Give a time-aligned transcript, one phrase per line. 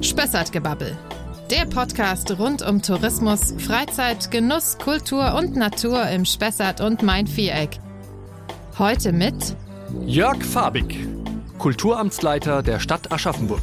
[0.00, 0.96] Spessartgebabbel.
[1.50, 7.78] Der Podcast rund um Tourismus, Freizeit, Genuss, Kultur und Natur im Spessart und Main-Viereck.
[8.78, 9.56] Heute mit
[10.04, 11.06] Jörg Fabig,
[11.58, 13.62] Kulturamtsleiter der Stadt Aschaffenburg.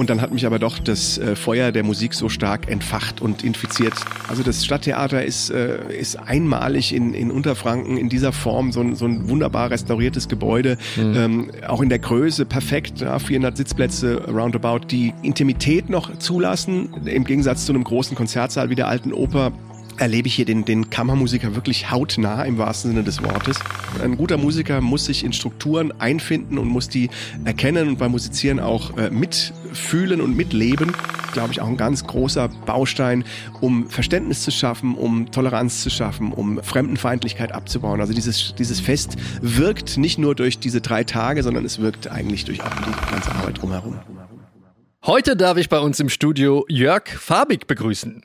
[0.00, 3.44] Und dann hat mich aber doch das äh, Feuer der Musik so stark entfacht und
[3.44, 3.92] infiziert.
[4.28, 8.94] Also das Stadttheater ist, äh, ist einmalig in, in Unterfranken in dieser Form, so ein,
[8.94, 11.14] so ein wunderbar restauriertes Gebäude, mhm.
[11.14, 17.24] ähm, auch in der Größe perfekt, ja, 400 Sitzplätze roundabout, die Intimität noch zulassen, im
[17.24, 19.52] Gegensatz zu einem großen Konzertsaal wie der alten Oper
[20.00, 23.58] erlebe ich hier den, den Kammermusiker wirklich hautnah im wahrsten Sinne des Wortes.
[24.02, 27.10] Ein guter Musiker muss sich in Strukturen einfinden und muss die
[27.44, 29.10] erkennen und beim Musizieren auch äh,
[29.70, 30.92] mitfühlen und mitleben.
[31.32, 33.24] Glaube ich auch ein ganz großer Baustein,
[33.60, 38.00] um Verständnis zu schaffen, um Toleranz zu schaffen, um Fremdenfeindlichkeit abzubauen.
[38.00, 42.44] Also dieses, dieses Fest wirkt nicht nur durch diese drei Tage, sondern es wirkt eigentlich
[42.44, 43.98] durch auch die ganze Arbeit drumherum.
[45.06, 48.22] Heute darf ich bei uns im Studio Jörg Fabig begrüßen.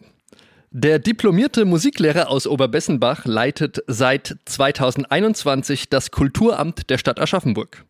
[0.72, 7.86] Der diplomierte Musiklehrer aus Oberbessenbach leitet seit 2021 das Kulturamt der Stadt Aschaffenburg.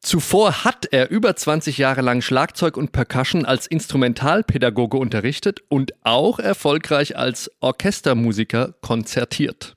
[0.00, 6.38] Zuvor hat er über 20 Jahre lang Schlagzeug und Percussion als Instrumentalpädagoge unterrichtet und auch
[6.38, 9.76] erfolgreich als Orchestermusiker konzertiert.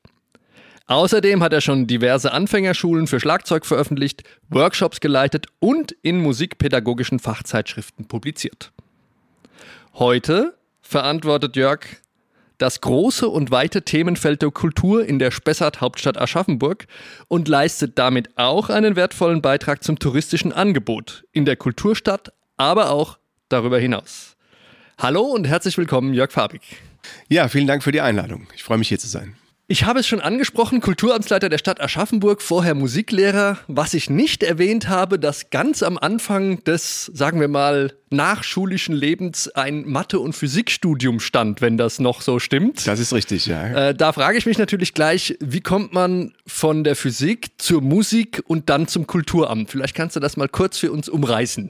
[0.88, 8.08] Außerdem hat er schon diverse Anfängerschulen für Schlagzeug veröffentlicht, Workshops geleitet und in musikpädagogischen Fachzeitschriften
[8.08, 8.72] publiziert.
[9.94, 11.82] Heute verantwortet Jörg
[12.64, 16.86] das große und weite Themenfeld der Kultur in der Spessart-Hauptstadt Aschaffenburg
[17.28, 23.18] und leistet damit auch einen wertvollen Beitrag zum touristischen Angebot in der Kulturstadt, aber auch
[23.50, 24.38] darüber hinaus.
[24.98, 26.62] Hallo und herzlich willkommen, Jörg Fabig.
[27.28, 28.48] Ja, vielen Dank für die Einladung.
[28.56, 29.36] Ich freue mich hier zu sein.
[29.68, 33.58] Ich habe es schon angesprochen, Kulturamtsleiter der Stadt Aschaffenburg, vorher Musiklehrer.
[33.68, 39.50] Was ich nicht erwähnt habe, dass ganz am Anfang des, sagen wir mal, nachschulischen Lebens
[39.50, 42.88] ein Mathe- und Physikstudium stand, wenn das noch so stimmt.
[42.88, 43.90] Das ist richtig, ja.
[43.90, 48.44] Äh, da frage ich mich natürlich gleich, wie kommt man von der Physik zur Musik
[48.48, 49.72] und dann zum Kulturamt?
[49.72, 51.70] Vielleicht kannst du das mal kurz für uns umreißen.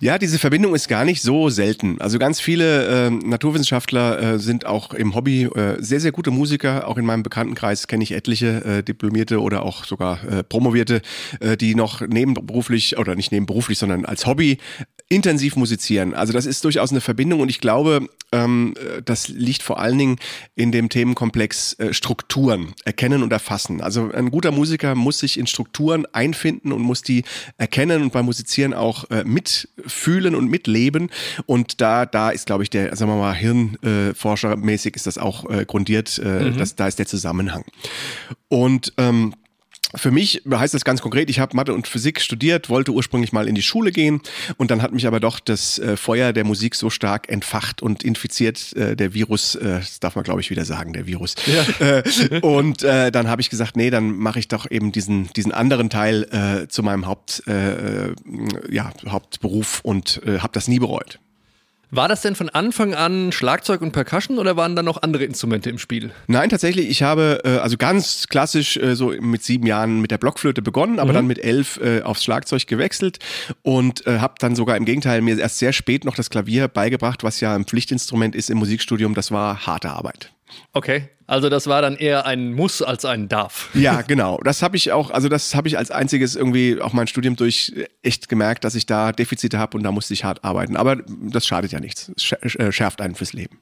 [0.00, 2.00] Ja, diese Verbindung ist gar nicht so selten.
[2.00, 6.88] Also ganz viele äh, Naturwissenschaftler äh, sind auch im Hobby äh, sehr, sehr gute Musiker.
[6.88, 11.02] Auch in meinem Bekanntenkreis kenne ich etliche äh, Diplomierte oder auch sogar äh, Promovierte,
[11.60, 14.58] die noch nebenberuflich oder nicht nebenberuflich, sondern als Hobby
[15.08, 16.14] intensiv musizieren.
[16.14, 18.74] Also das ist durchaus eine Verbindung und ich glaube, ähm,
[19.04, 20.16] das liegt vor allen Dingen
[20.56, 23.80] in dem Themenkomplex äh, Strukturen erkennen und erfassen.
[23.80, 27.22] Also ein guter Musiker muss sich in Strukturen einfinden und muss die
[27.56, 31.10] erkennen und beim Musizieren auch äh, mitfühlen und mitleben.
[31.46, 35.64] Und da, da ist, glaube ich, der, sagen wir mal, Hirnforschermäßig ist das auch äh,
[35.64, 36.18] grundiert.
[36.18, 36.58] Äh, mhm.
[36.58, 37.64] das, da ist der Zusammenhang.
[38.48, 39.34] Und ähm,
[39.94, 43.48] für mich heißt das ganz konkret, ich habe Mathe und Physik studiert, wollte ursprünglich mal
[43.48, 44.20] in die Schule gehen
[44.56, 48.02] und dann hat mich aber doch das äh, Feuer der Musik so stark entfacht und
[48.02, 51.34] infiziert, äh, der Virus, äh, das darf man glaube ich wieder sagen, der Virus.
[51.46, 51.64] Ja.
[51.86, 55.52] Äh, und äh, dann habe ich gesagt, nee, dann mache ich doch eben diesen, diesen
[55.52, 56.24] anderen Teil
[56.64, 58.12] äh, zu meinem Haupt, äh,
[58.70, 61.18] ja, Hauptberuf und äh, habe das nie bereut.
[61.90, 65.70] War das denn von Anfang an Schlagzeug und Percussion oder waren da noch andere Instrumente
[65.70, 66.10] im Spiel?
[66.26, 66.88] Nein, tatsächlich.
[66.88, 70.98] Ich habe äh, also ganz klassisch äh, so mit sieben Jahren mit der Blockflöte begonnen,
[70.98, 71.14] aber mhm.
[71.14, 73.18] dann mit elf äh, aufs Schlagzeug gewechselt
[73.62, 77.22] und äh, habe dann sogar im Gegenteil mir erst sehr spät noch das Klavier beigebracht,
[77.22, 79.14] was ja ein Pflichtinstrument ist im Musikstudium.
[79.14, 80.32] Das war harte Arbeit.
[80.72, 81.08] Okay.
[81.26, 83.70] Also das war dann eher ein Muss als ein Darf.
[83.74, 84.38] Ja, genau.
[84.44, 87.72] Das habe ich auch, also das habe ich als einziges irgendwie auch mein Studium durch
[88.02, 90.76] echt gemerkt, dass ich da Defizite habe und da musste ich hart arbeiten.
[90.76, 92.12] Aber das schadet ja nichts.
[92.16, 93.60] Es äh, schärft einen fürs Leben.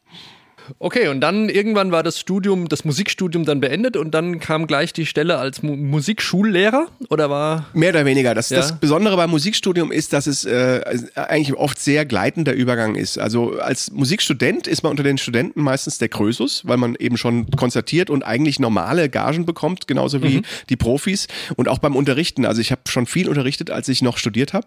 [0.78, 4.92] Okay, und dann irgendwann war das Studium, das Musikstudium dann beendet und dann kam gleich
[4.92, 7.66] die Stelle als Mu Musikschullehrer oder war?
[7.74, 8.34] Mehr oder weniger.
[8.34, 8.58] Das, ja.
[8.58, 10.80] das Besondere beim Musikstudium ist, dass es äh,
[11.14, 13.18] eigentlich oft sehr gleitender Übergang ist.
[13.18, 17.50] Also als Musikstudent ist man unter den Studenten meistens der Krösus, weil man eben schon
[17.50, 20.42] konzertiert und eigentlich normale Gagen bekommt, genauso wie mhm.
[20.68, 21.26] die Profis.
[21.56, 22.46] Und auch beim Unterrichten.
[22.46, 24.66] Also ich habe schon viel unterrichtet, als ich noch studiert habe.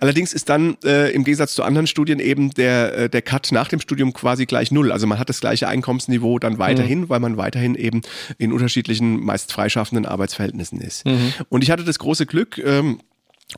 [0.00, 3.68] Allerdings ist dann äh, im Gegensatz zu anderen Studien eben der, äh, der Cut nach
[3.68, 4.90] dem Studium quasi gleich null.
[4.90, 7.08] Also man hat das gleiche Einkommensniveau dann weiterhin, mhm.
[7.08, 8.02] weil man weiterhin eben
[8.38, 11.06] in unterschiedlichen, meist freischaffenden Arbeitsverhältnissen ist.
[11.06, 11.32] Mhm.
[11.48, 13.00] Und ich hatte das große Glück, ähm,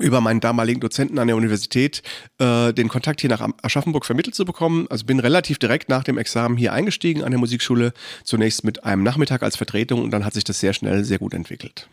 [0.00, 2.02] über meinen damaligen Dozenten an der Universität
[2.38, 4.86] äh, den Kontakt hier nach Aschaffenburg vermittelt zu bekommen.
[4.90, 7.92] Also bin relativ direkt nach dem Examen hier eingestiegen an der Musikschule,
[8.24, 11.34] zunächst mit einem Nachmittag als Vertretung und dann hat sich das sehr schnell sehr gut
[11.34, 11.88] entwickelt.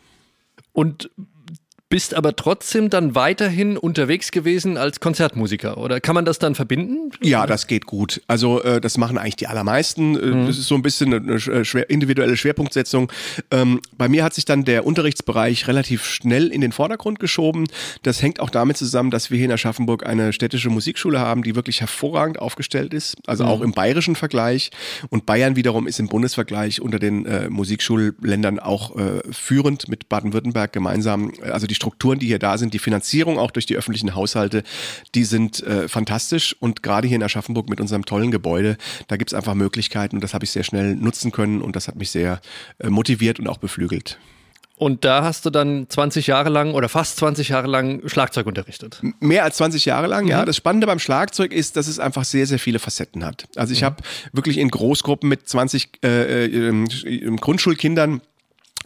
[0.74, 1.12] Und
[1.94, 5.78] bist aber trotzdem dann weiterhin unterwegs gewesen als Konzertmusiker.
[5.78, 7.12] Oder kann man das dann verbinden?
[7.22, 8.20] Ja, das geht gut.
[8.26, 10.16] Also äh, das machen eigentlich die allermeisten.
[10.16, 10.48] Äh, mhm.
[10.48, 13.12] Das ist so ein bisschen eine äh, schwer, individuelle Schwerpunktsetzung.
[13.52, 17.68] Ähm, bei mir hat sich dann der Unterrichtsbereich relativ schnell in den Vordergrund geschoben.
[18.02, 21.54] Das hängt auch damit zusammen, dass wir hier in Aschaffenburg eine städtische Musikschule haben, die
[21.54, 23.18] wirklich hervorragend aufgestellt ist.
[23.28, 23.50] Also mhm.
[23.52, 24.72] auch im bayerischen Vergleich.
[25.12, 30.74] Und Bayern wiederum ist im Bundesvergleich unter den äh, Musikschulländern auch äh, führend mit Baden-Württemberg
[30.74, 31.32] gemeinsam.
[31.44, 34.64] Also die Strukturen, die hier da sind, die Finanzierung auch durch die öffentlichen Haushalte,
[35.16, 38.78] die sind äh, fantastisch und gerade hier in Aschaffenburg mit unserem tollen Gebäude,
[39.10, 41.90] da gibt es einfach Möglichkeiten und das habe ich sehr schnell nutzen können und das
[41.90, 42.40] hat mich sehr
[42.80, 44.18] äh, motiviert und auch beflügelt.
[44.78, 49.02] Und da hast du dann 20 Jahre lang oder fast 20 Jahre lang Schlagzeug unterrichtet.
[49.20, 50.32] Mehr als 20 Jahre lang, mhm.
[50.32, 50.46] ja.
[50.46, 53.48] Das Spannende beim Schlagzeug ist, dass es einfach sehr, sehr viele Facetten hat.
[53.56, 53.86] Also ich mhm.
[53.86, 58.22] habe wirklich in Großgruppen mit 20 äh, äh, Grundschulkindern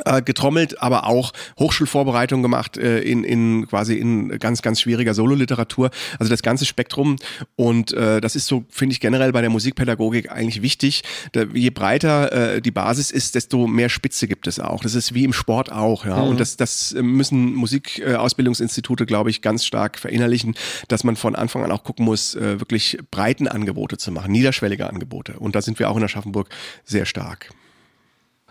[0.06, 5.90] äh, getrommelt, aber auch Hochschulvorbereitung gemacht äh, in, in quasi in ganz, ganz schwieriger Sololiteratur.
[6.20, 7.18] Also das ganze Spektrum.
[7.56, 11.04] Und äh, das ist so, finde ich, generell bei der Musikpädagogik eigentlich wichtig.
[11.32, 14.82] Da, je breiter äh, die Basis ist, desto mehr Spitze gibt es auch.
[14.82, 16.18] Das ist wie im Sport auch, ja.
[16.18, 16.30] Mhm.
[16.30, 20.56] Und das, das müssen Musikausbildungsinstitute, glaube ich, ganz stark verinnerlichen,
[20.88, 24.88] dass man von Anfang an auch gucken muss, äh, wirklich breiten Angebote zu machen, niederschwellige
[24.88, 25.40] Angebote.
[25.40, 26.50] Und da sind wir auch in Aschaffenburg
[26.84, 27.50] sehr stark.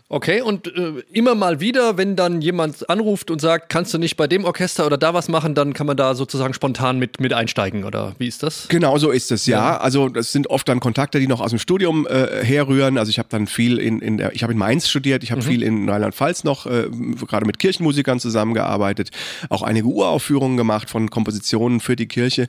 [0.09, 4.17] Okay, und äh, immer mal wieder, wenn dann jemand anruft und sagt, kannst du nicht
[4.17, 7.33] bei dem Orchester oder da was machen, dann kann man da sozusagen spontan mit, mit
[7.33, 8.69] einsteigen, oder wie ist das?
[8.69, 9.59] Genau so ist es, ja.
[9.59, 9.77] ja.
[9.79, 12.99] Also das sind oft dann Kontakte, die noch aus dem Studium äh, herrühren.
[12.99, 15.43] Also ich habe dann viel in, in der, ich habe in Mainz studiert, ich habe
[15.43, 15.47] mhm.
[15.47, 16.89] viel in Rheinland-Pfalz noch, äh,
[17.27, 19.11] gerade mit Kirchenmusikern zusammengearbeitet,
[19.49, 22.47] auch einige Uraufführungen gemacht von Kompositionen für die Kirche.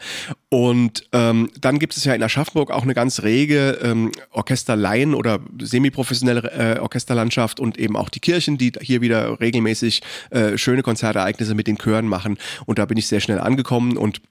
[0.49, 5.39] Und ähm, dann gibt es ja in Aschaffenburg auch eine ganz rege ähm, Orchesterlaien oder
[5.59, 10.83] semiprofessionelle äh, Orchesterlandschaft Wirtschaft und eben auch die Kirchen, die hier wieder regelmäßig äh, schöne
[10.83, 12.37] Konzertereignisse mit den Chören machen.
[12.65, 14.21] Und da bin ich sehr schnell angekommen und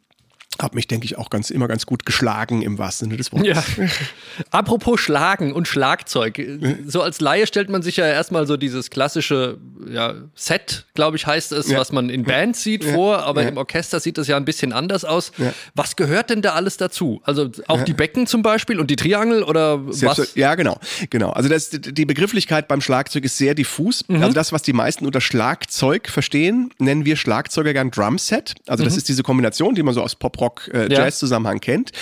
[0.61, 3.77] habe mich, denke ich, auch ganz immer ganz gut geschlagen im wahrsten Sinne des Wortes.
[3.77, 3.87] Ja.
[4.51, 6.41] Apropos Schlagen und Schlagzeug.
[6.87, 9.59] So als Laie stellt man sich ja erstmal so dieses klassische
[9.91, 11.79] ja, Set, glaube ich, heißt es, ja.
[11.79, 12.95] was man in Bands sieht, ja.
[12.95, 15.33] vor, aber im Orchester sieht das ja ein bisschen anders aus.
[15.75, 17.21] Was gehört denn da alles dazu?
[17.25, 20.35] Also auch die Becken zum Beispiel und die Triangel oder Selbst, was?
[20.35, 20.79] Ja, genau.
[21.11, 21.31] genau.
[21.31, 24.05] Also das, die Begrifflichkeit beim Schlagzeug ist sehr diffus.
[24.09, 24.23] Mhm.
[24.23, 28.55] Also das, was die meisten unter Schlagzeug verstehen, nennen wir Schlagzeuger gern Drumset.
[28.67, 28.99] Also das mhm.
[28.99, 31.93] ist diese Kombination, die man so aus Pop-Rock Rock-Jazz-Zusammenhang äh, kennt.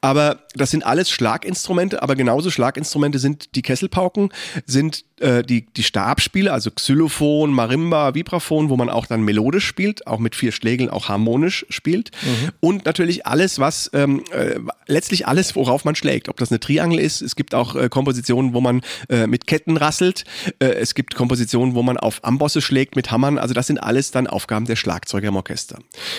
[0.00, 4.30] Aber das sind alles Schlaginstrumente, aber genauso Schlaginstrumente sind die Kesselpauken,
[4.66, 10.06] sind äh, die, die Stabspiele, also Xylophon, Marimba, Vibraphon, wo man auch dann melodisch spielt,
[10.06, 12.10] auch mit vier Schlägeln auch harmonisch spielt.
[12.22, 12.50] Mhm.
[12.60, 16.28] Und natürlich alles, was ähm, äh, letztlich alles, worauf man schlägt.
[16.28, 19.76] Ob das eine Triangel ist, es gibt auch äh, Kompositionen, wo man äh, mit Ketten
[19.76, 20.24] rasselt,
[20.58, 23.38] äh, es gibt Kompositionen, wo man auf Ambosse schlägt mit Hammern.
[23.38, 25.78] Also das sind alles dann Aufgaben der Schlagzeuger im Orchester.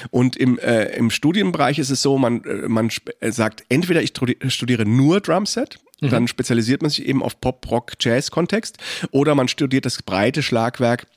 [0.09, 2.89] Und im, äh, im Studienbereich ist es so, man, äh, man
[3.19, 4.13] äh, sagt, entweder ich
[4.47, 6.09] studiere nur Drumset, mhm.
[6.09, 8.77] dann spezialisiert man sich eben auf Pop, Rock, Jazz-Kontext,
[9.11, 11.07] oder man studiert das breite Schlagwerk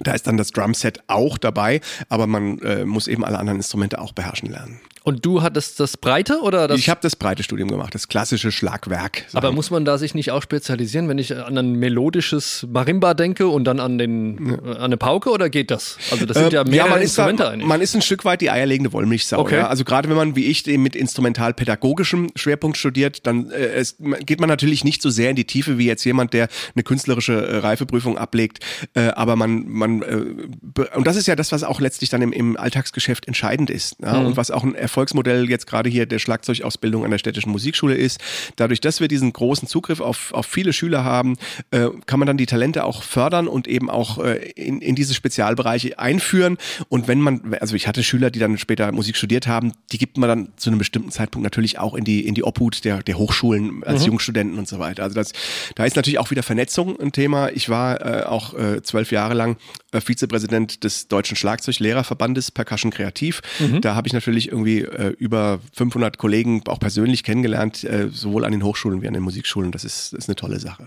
[0.00, 3.98] da ist dann das Drumset auch dabei, aber man äh, muss eben alle anderen Instrumente
[3.98, 4.80] auch beherrschen lernen.
[5.06, 6.80] Und du hattest das breite oder das?
[6.80, 9.24] Ich habe das breite Studium gemacht, das klassische Schlagwerk.
[9.34, 13.46] Aber muss man da sich nicht auch spezialisieren, wenn ich an ein melodisches Marimba denke
[13.46, 14.72] und dann an den ja.
[14.72, 15.96] an eine Pauke oder geht das?
[16.10, 17.68] Also das sind ja mehrere ja, man Instrumente ist da, eigentlich.
[17.68, 19.38] Man ist ein Stück weit die eierlegende Wollmilchsau.
[19.38, 19.58] Okay.
[19.58, 19.68] Ja?
[19.68, 24.48] Also gerade wenn man wie ich mit instrumental-pädagogischem Schwerpunkt studiert, dann äh, es, geht man
[24.48, 28.18] natürlich nicht so sehr in die Tiefe wie jetzt jemand, der eine künstlerische äh, Reifeprüfung
[28.18, 28.58] ablegt.
[28.94, 32.32] Äh, aber man man äh, und das ist ja das, was auch letztlich dann im,
[32.32, 34.26] im Alltagsgeschäft entscheidend ist mhm.
[34.26, 37.94] und was auch ein Erfolg Erfolgsmodell jetzt gerade hier der Schlagzeugausbildung an der städtischen Musikschule
[37.94, 38.18] ist.
[38.56, 41.36] Dadurch, dass wir diesen großen Zugriff auf, auf viele Schüler haben,
[41.70, 45.12] äh, kann man dann die Talente auch fördern und eben auch äh, in, in diese
[45.12, 46.56] Spezialbereiche einführen.
[46.88, 50.16] Und wenn man, also ich hatte Schüler, die dann später Musik studiert haben, die gibt
[50.16, 53.18] man dann zu einem bestimmten Zeitpunkt natürlich auch in die, in die Obhut der, der
[53.18, 54.12] Hochschulen als mhm.
[54.12, 55.02] Jungstudenten und so weiter.
[55.02, 55.32] Also das,
[55.74, 57.50] da ist natürlich auch wieder Vernetzung ein Thema.
[57.50, 59.58] Ich war äh, auch äh, zwölf Jahre lang
[60.00, 63.42] Vizepräsident des Deutschen Schlagzeuglehrerverbandes Percussion Kreativ.
[63.58, 63.80] Mhm.
[63.80, 68.52] Da habe ich natürlich irgendwie äh, über 500 Kollegen auch persönlich kennengelernt, äh, sowohl an
[68.52, 69.72] den Hochschulen wie an den Musikschulen.
[69.72, 70.86] Das ist, das ist eine tolle Sache.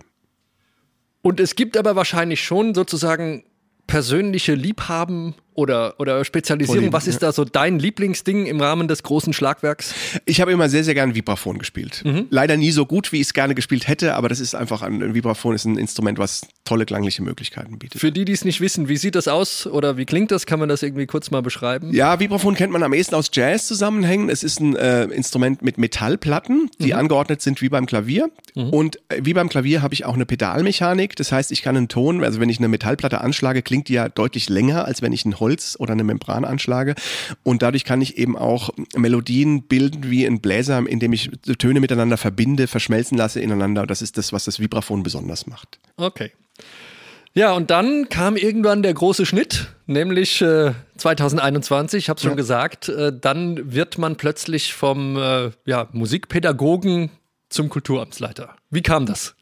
[1.21, 3.43] Und es gibt aber wahrscheinlich schon sozusagen
[3.87, 6.93] persönliche Liebhaben oder, oder Spezialisierung?
[6.93, 9.93] Was ist da so dein Lieblingsding im Rahmen des großen Schlagwerks?
[10.25, 12.01] Ich habe immer sehr, sehr gerne Vibraphon gespielt.
[12.05, 12.27] Mhm.
[12.29, 15.03] Leider nie so gut, wie ich es gerne gespielt hätte, aber das ist einfach ein,
[15.03, 17.99] ein Vibraphon ist ein Instrument, was tolle klangliche Möglichkeiten bietet.
[17.99, 20.45] Für die, die es nicht wissen, wie sieht das aus oder wie klingt das?
[20.45, 21.91] Kann man das irgendwie kurz mal beschreiben?
[21.93, 24.29] Ja, Vibraphon kennt man am ehesten aus Jazz-Zusammenhängen.
[24.29, 26.99] Es ist ein äh, Instrument mit Metallplatten, die mhm.
[26.99, 28.29] angeordnet sind wie beim Klavier.
[28.55, 28.69] Mhm.
[28.69, 31.15] Und äh, wie beim Klavier habe ich auch eine Pedalmechanik.
[31.15, 34.07] Das heißt, ich kann einen Ton, also wenn ich eine Metallplatte anschlage, klingt die ja
[34.07, 36.95] deutlich länger, als wenn ich einen Holz Holz oder eine Membran anschlage.
[37.43, 42.17] Und dadurch kann ich eben auch Melodien bilden wie ein Bläser, indem ich Töne miteinander
[42.17, 43.85] verbinde, verschmelzen lasse ineinander.
[43.85, 45.79] Das ist das, was das Vibraphon besonders macht.
[45.97, 46.31] Okay.
[47.33, 52.31] Ja, und dann kam irgendwann der große Schnitt, nämlich äh, 2021, ich habe es schon
[52.31, 52.35] ja.
[52.35, 57.11] gesagt, äh, dann wird man plötzlich vom äh, ja, Musikpädagogen
[57.49, 58.55] zum Kulturamtsleiter.
[58.71, 59.35] Wie kam das?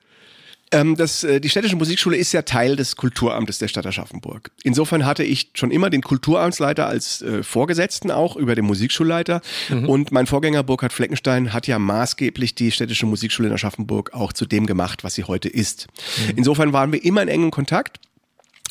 [0.71, 4.51] Ähm, das, äh, die städtische Musikschule ist ja Teil des Kulturamtes der Stadt Aschaffenburg.
[4.63, 9.41] Insofern hatte ich schon immer den Kulturamtsleiter als äh, Vorgesetzten auch über den Musikschulleiter.
[9.69, 9.87] Mhm.
[9.87, 14.45] Und mein Vorgänger Burkhard Fleckenstein hat ja maßgeblich die städtische Musikschule in Aschaffenburg auch zu
[14.45, 15.87] dem gemacht, was sie heute ist.
[16.17, 16.33] Mhm.
[16.37, 17.99] Insofern waren wir immer in engem Kontakt.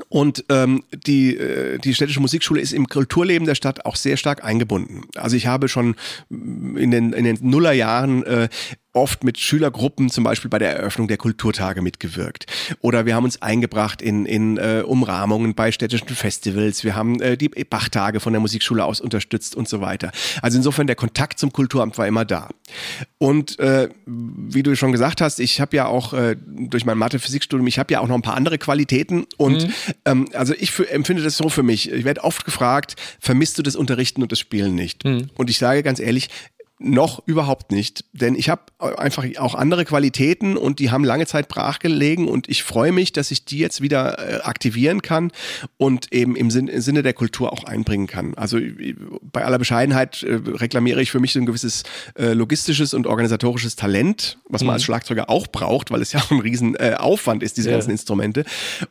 [0.09, 4.45] Und ähm, die, äh, die städtische Musikschule ist im Kulturleben der Stadt auch sehr stark
[4.45, 5.05] eingebunden.
[5.15, 5.97] Also ich habe schon
[6.29, 8.49] in den, in den Nullerjahren äh,
[8.97, 12.47] oft mit Schülergruppen zum Beispiel bei der Eröffnung der Kulturtage mitgewirkt.
[12.81, 16.83] Oder wir haben uns eingebracht in, in äh, Umrahmungen bei städtischen Festivals.
[16.83, 20.11] Wir haben äh, die Bachtage von der Musikschule aus unterstützt und so weiter.
[20.41, 22.49] Also insofern der Kontakt zum Kulturamt war immer da.
[23.19, 27.67] Und äh, wie du schon gesagt hast, ich habe ja auch äh, durch mein Mathe-Physikstudium,
[27.67, 29.27] ich habe ja auch noch ein paar andere Qualitäten.
[29.37, 29.73] Und mhm.
[30.07, 31.93] ähm, also ich empfinde das so für mich.
[31.93, 35.05] Ich werde oft gefragt, vermisst du das Unterrichten und das Spielen nicht?
[35.05, 35.29] Mhm.
[35.37, 36.31] Und ich sage ganz ehrlich,
[36.79, 41.49] noch überhaupt nicht, denn ich habe einfach auch andere Qualitäten und die haben lange Zeit
[41.49, 45.33] brachgelegen und ich freue mich, dass ich die jetzt wieder äh, aktivieren kann
[45.79, 48.35] und eben im, Sinne der Kultur auch einbringen kann.
[48.35, 48.59] Also
[49.23, 51.83] bei aller Bescheidenheit äh, reklamiere ich für mich so ein gewisses
[52.19, 54.75] äh, logistisches und organisatorisches Talent, was man mhm.
[54.75, 57.77] als Schlagzeuger auch braucht, weil es ja auch ein riesen Aufwand ist, diese ja.
[57.77, 58.45] ganzen Instrumente.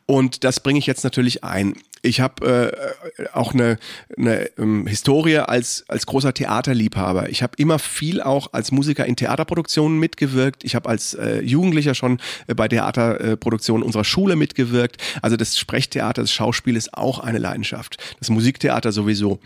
[0.07, 1.75] Und das bringe ich jetzt natürlich ein.
[2.05, 2.71] Ich habe
[3.17, 3.77] äh, auch eine,
[4.15, 7.29] eine ähm, Historie als, als großer Theaterliebhaber.
[7.29, 10.63] Ich habe immer viel auch als Musiker in Theaterproduktionen mitgewirkt.
[10.63, 15.01] Ich habe als äh, Jugendlicher schon äh, bei Theaterproduktionen unserer Schule mitgewirkt.
[15.21, 17.97] Also das Sprechtheater, das Schauspiel ist auch eine Leidenschaft.
[18.19, 19.39] Das Musiktheater sowieso.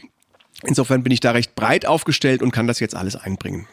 [0.63, 3.67] Insofern bin ich da recht breit aufgestellt und kann das jetzt alles einbringen.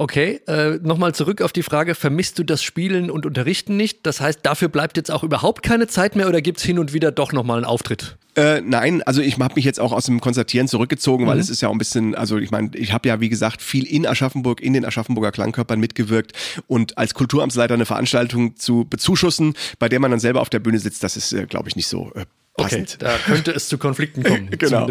[0.00, 4.06] Okay, äh, nochmal zurück auf die Frage, vermisst du das Spielen und Unterrichten nicht?
[4.06, 6.94] Das heißt, dafür bleibt jetzt auch überhaupt keine Zeit mehr oder gibt es hin und
[6.94, 8.16] wieder doch nochmal einen Auftritt?
[8.34, 11.42] Äh, nein, also ich habe mich jetzt auch aus dem Konzertieren zurückgezogen, weil mhm.
[11.42, 13.84] es ist ja auch ein bisschen, also ich meine, ich habe ja wie gesagt viel
[13.84, 16.32] in Aschaffenburg, in den Aschaffenburger Klangkörpern mitgewirkt
[16.66, 20.78] und als Kulturamtsleiter eine Veranstaltung zu bezuschussen, bei der man dann selber auf der Bühne
[20.78, 22.24] sitzt, das ist, äh, glaube ich, nicht so äh,
[22.62, 22.98] passend.
[23.00, 24.50] Okay, da könnte es zu Konflikten kommen.
[24.58, 24.88] genau.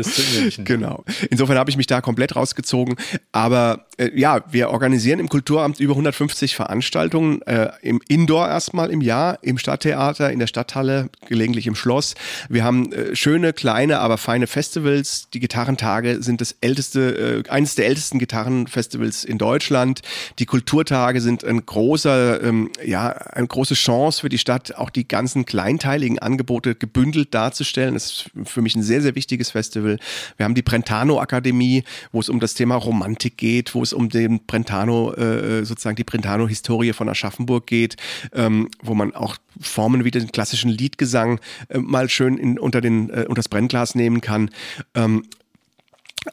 [0.63, 1.03] genau.
[1.29, 2.95] Insofern habe ich mich da komplett rausgezogen.
[3.31, 9.01] Aber äh, ja, wir organisieren im Kulturamt über 150 Veranstaltungen äh, im Indoor erstmal im
[9.01, 12.15] Jahr, im Stadttheater, in der Stadthalle, gelegentlich im Schloss.
[12.49, 15.29] Wir haben äh, schöne, kleine, aber feine Festivals.
[15.33, 20.01] Die Gitarrentage sind das älteste, äh, eines der ältesten Gitarrenfestivals in Deutschland.
[20.39, 25.07] Die Kulturtage sind ein großer, ähm, ja, eine große Chance für die Stadt, auch die
[25.07, 27.93] ganzen kleinteiligen Angebote gebündelt darzustellen darzustellen.
[27.93, 29.99] Das ist für mich ein sehr, sehr wichtiges Festival.
[30.37, 34.09] Wir haben die Brentano Akademie, wo es um das Thema Romantik geht, wo es um
[34.09, 37.97] den Brentano, äh, sozusagen die Brentano-Historie von Aschaffenburg geht,
[38.33, 43.09] ähm, wo man auch Formen wie den klassischen Liedgesang äh, mal schön in, unter, den,
[43.09, 44.49] äh, unter das Brennglas nehmen kann.
[44.95, 45.23] Ähm,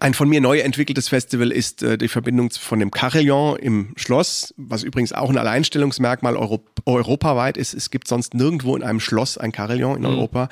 [0.00, 4.52] ein von mir neu entwickeltes Festival ist äh, die Verbindung von dem Carillon im Schloss,
[4.56, 7.74] was übrigens auch ein Alleinstellungsmerkmal Euro europaweit ist.
[7.74, 10.08] Es gibt sonst nirgendwo in einem Schloss ein Carillon in mhm.
[10.08, 10.48] Europa.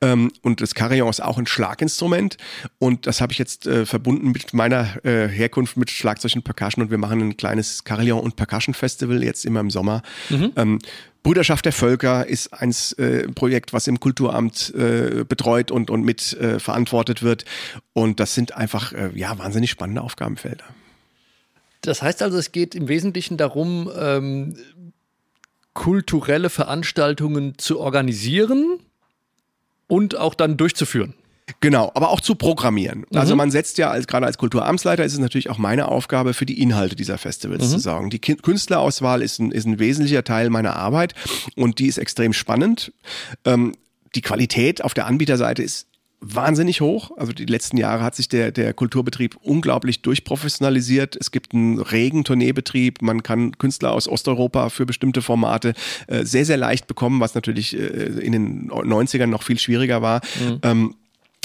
[0.00, 2.36] Ähm, und das Carillon ist auch ein Schlaginstrument.
[2.78, 6.84] Und das habe ich jetzt äh, verbunden mit meiner äh, Herkunft mit Schlagzeug und Percussion.
[6.84, 10.02] Und wir machen ein kleines Carillon und Percussion Festival jetzt immer im Sommer.
[10.28, 10.52] Mhm.
[10.56, 10.78] Ähm,
[11.22, 16.32] Brüderschaft der Völker ist ein äh, Projekt, was im Kulturamt äh, betreut und, und mit
[16.34, 17.44] äh, verantwortet wird.
[17.92, 20.64] Und das sind einfach äh, ja, wahnsinnig spannende Aufgabenfelder.
[21.82, 24.56] Das heißt also, es geht im Wesentlichen darum, ähm,
[25.74, 28.80] kulturelle Veranstaltungen zu organisieren
[29.86, 31.14] und auch dann durchzuführen.
[31.60, 33.04] Genau, aber auch zu programmieren.
[33.10, 33.18] Mhm.
[33.18, 36.46] Also man setzt ja als gerade als Kulturamtsleiter ist es natürlich auch meine Aufgabe für
[36.46, 37.70] die Inhalte dieser Festivals mhm.
[37.70, 38.10] zu sorgen.
[38.10, 41.14] Die Künstlerauswahl ist ein, ist ein wesentlicher Teil meiner Arbeit
[41.56, 42.92] und die ist extrem spannend.
[43.44, 43.72] Ähm,
[44.14, 45.86] die Qualität auf der Anbieterseite ist
[46.22, 47.10] wahnsinnig hoch.
[47.16, 51.16] Also die letzten Jahre hat sich der, der Kulturbetrieb unglaublich durchprofessionalisiert.
[51.16, 53.02] Es gibt einen regen Tourneebetrieb.
[53.02, 55.74] Man kann Künstler aus Osteuropa für bestimmte Formate
[56.06, 60.20] äh, sehr, sehr leicht bekommen, was natürlich äh, in den 90ern noch viel schwieriger war.
[60.40, 60.58] Mhm.
[60.62, 60.94] Ähm,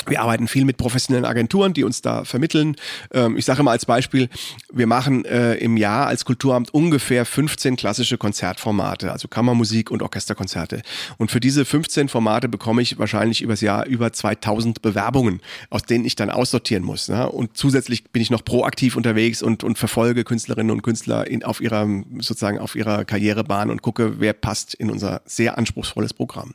[0.06, 2.76] wir arbeiten viel mit professionellen Agenturen, die uns da vermitteln.
[3.14, 4.30] Ähm, ich sage mal als Beispiel,
[4.72, 10.82] wir machen äh, im Jahr als Kulturamt ungefähr 15 klassische Konzertformate, also Kammermusik und Orchesterkonzerte.
[11.18, 16.06] Und für diese 15 Formate bekomme ich wahrscheinlich übers Jahr über 2000 Bewerbungen, aus denen
[16.06, 17.10] ich dann aussortieren muss.
[17.10, 17.30] Ne?
[17.30, 21.62] Und zusätzlich bin ich noch proaktiv unterwegs und, und verfolge Künstlerinnen und Künstler in, auf
[21.62, 21.88] ihrer,
[22.20, 26.54] sozusagen auf ihrer Karrierebahn und gucke, wer passt in unser sehr anspruchsvolles Programm.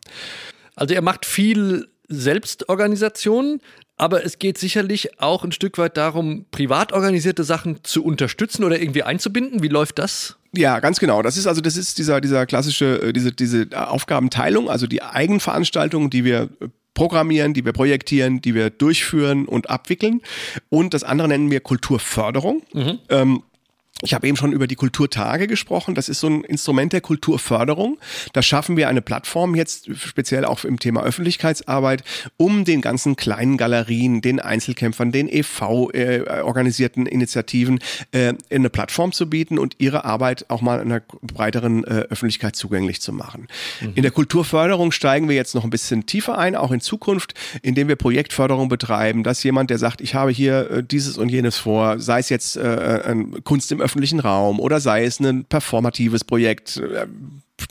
[0.75, 3.61] Also ihr macht viel Selbstorganisation,
[3.97, 8.81] aber es geht sicherlich auch ein Stück weit darum, privat organisierte Sachen zu unterstützen oder
[8.81, 9.63] irgendwie einzubinden.
[9.63, 10.37] Wie läuft das?
[10.55, 11.23] Ja, ganz genau.
[11.23, 16.11] Das ist also, das ist dieser, dieser klassische, äh, diese, diese Aufgabenteilung, also die Eigenveranstaltungen,
[16.11, 20.21] die wir äh, programmieren, die wir projektieren, die wir durchführen und abwickeln.
[20.69, 22.63] Und das andere nennen wir Kulturförderung.
[22.75, 22.99] Mhm.
[23.09, 23.43] Ähm,
[24.03, 25.95] ich habe eben schon über die Kulturtage gesprochen.
[25.95, 27.99] Das ist so ein Instrument der Kulturförderung.
[28.33, 32.03] Da schaffen wir eine Plattform jetzt speziell auch im Thema Öffentlichkeitsarbeit,
[32.37, 37.79] um den ganzen kleinen Galerien, den Einzelkämpfern, den EV-organisierten äh, Initiativen
[38.11, 43.01] äh, eine Plattform zu bieten und ihre Arbeit auch mal einer breiteren äh, Öffentlichkeit zugänglich
[43.01, 43.47] zu machen.
[43.81, 43.93] Mhm.
[43.95, 47.87] In der Kulturförderung steigen wir jetzt noch ein bisschen tiefer ein, auch in Zukunft, indem
[47.87, 52.01] wir Projektförderung betreiben, dass jemand, der sagt, ich habe hier äh, dieses und jenes vor,
[52.01, 56.79] sei es jetzt äh, Kunst im öffentlichen öffentlichen Raum oder sei es ein performatives Projekt.
[56.79, 57.07] Äh,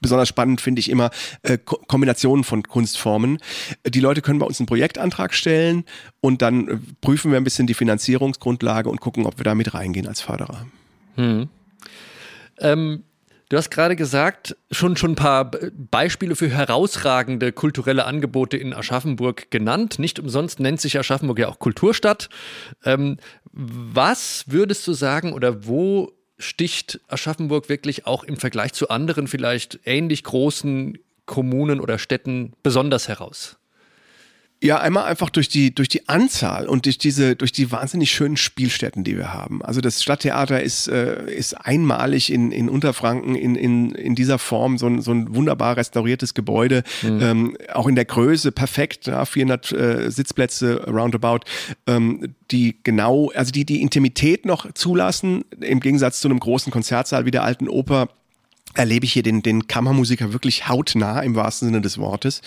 [0.01, 1.09] besonders spannend finde ich immer
[1.41, 3.39] äh, Kombinationen von Kunstformen.
[3.87, 5.83] Die Leute können bei uns einen Projektantrag stellen
[6.21, 9.73] und dann äh, prüfen wir ein bisschen die Finanzierungsgrundlage und gucken, ob wir da mit
[9.73, 10.67] reingehen als Förderer.
[11.15, 11.49] Hm.
[12.59, 13.03] Ähm,
[13.51, 19.51] Du hast gerade gesagt, schon, schon ein paar Beispiele für herausragende kulturelle Angebote in Aschaffenburg
[19.51, 20.00] genannt.
[20.00, 22.29] Nicht umsonst nennt sich Aschaffenburg ja auch Kulturstadt.
[22.86, 23.17] Ähm,
[23.51, 29.81] was würdest du sagen oder wo sticht Aschaffenburg wirklich auch im Vergleich zu anderen vielleicht
[29.84, 33.58] ähnlich großen Kommunen oder Städten besonders heraus?
[34.63, 38.37] Ja, einmal einfach durch die, durch die Anzahl und durch diese, durch die wahnsinnig schönen
[38.37, 39.63] Spielstätten, die wir haben.
[39.63, 44.77] Also das Stadttheater ist, äh, ist einmalig in, in Unterfranken in, in, in dieser Form,
[44.77, 47.21] so ein, so ein wunderbar restauriertes Gebäude, mhm.
[47.21, 51.39] ähm, auch in der Größe perfekt, ja, 400 äh, Sitzplätze roundabout,
[51.87, 57.25] ähm, die genau, also die die Intimität noch zulassen, im Gegensatz zu einem großen Konzertsaal
[57.25, 58.09] wie der alten Oper
[58.73, 62.41] erlebe ich hier den, den Kammermusiker wirklich hautnah im wahrsten Sinne des Wortes.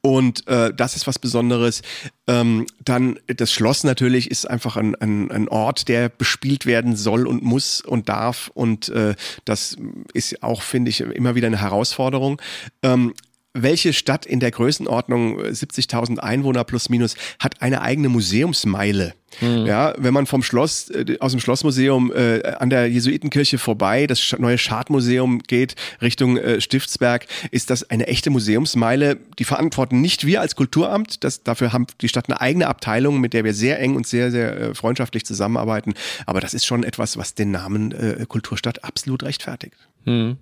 [0.00, 1.82] Und äh, das ist was Besonderes.
[2.26, 7.26] Ähm, dann das Schloss natürlich ist einfach ein, ein, ein Ort, der bespielt werden soll
[7.26, 8.50] und muss und darf.
[8.54, 9.76] Und äh, das
[10.14, 12.40] ist auch, finde ich, immer wieder eine Herausforderung.
[12.82, 13.14] Ähm,
[13.54, 19.14] welche Stadt in der Größenordnung 70.000 Einwohner plus minus hat eine eigene Museumsmeile?
[19.40, 19.66] Mhm.
[19.66, 24.34] Ja, wenn man vom Schloss, äh, aus dem Schlossmuseum äh, an der Jesuitenkirche vorbei, das
[24.38, 29.18] neue Schadmuseum geht Richtung äh, Stiftsberg, ist das eine echte Museumsmeile.
[29.38, 31.24] Die verantworten nicht wir als Kulturamt.
[31.24, 34.30] Das, dafür haben die Stadt eine eigene Abteilung, mit der wir sehr eng und sehr,
[34.30, 35.94] sehr äh, freundschaftlich zusammenarbeiten.
[36.26, 39.76] Aber das ist schon etwas, was den Namen äh, Kulturstadt absolut rechtfertigt.
[40.04, 40.38] Mhm.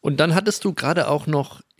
[0.00, 1.75] Und dann hattest du gerade auch noch äh,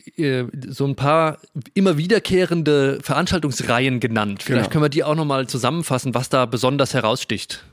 [0.68, 1.38] so ein paar
[1.74, 4.42] immer wiederkehrende Veranstaltungsreihen genannt.
[4.42, 4.72] Vielleicht genau.
[4.72, 7.64] können wir die auch nochmal zusammenfassen, was da besonders heraussticht.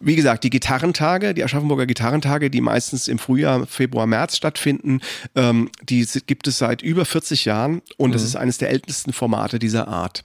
[0.00, 5.00] Wie gesagt, die Gitarrentage, die Aschaffenburger Gitarrentage, die meistens im Frühjahr, Februar, März stattfinden,
[5.34, 8.26] ähm, die gibt es seit über 40 Jahren und es mhm.
[8.28, 10.24] ist eines der ältesten Formate dieser Art.